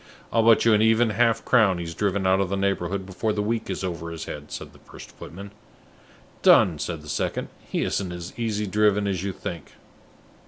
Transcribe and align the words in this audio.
"I'll 0.33 0.41
bet 0.49 0.65
you 0.65 0.73
an 0.73 0.81
even 0.81 1.11
half 1.11 1.45
crown 1.45 1.77
he's 1.77 1.93
driven 1.93 2.25
out 2.25 2.39
of 2.39 2.49
the 2.49 2.57
neighborhood 2.57 3.05
before 3.05 3.29
another 3.29 3.43
week 3.43 3.69
is 3.69 3.83
over 3.83 4.09
his 4.09 4.25
head," 4.25 4.51
said 4.51 4.73
the 4.73 4.79
first 4.79 5.11
footman. 5.11 5.51
"Done!" 6.41 6.79
said 6.79 7.03
the 7.03 7.07
second. 7.07 7.49
"He 7.69 7.83
isn't 7.83 8.11
as 8.11 8.33
easy 8.35 8.65
driven 8.65 9.05
as 9.05 9.23
you 9.23 9.31
think." 9.31 9.73